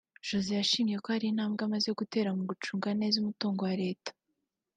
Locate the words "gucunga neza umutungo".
2.49-3.61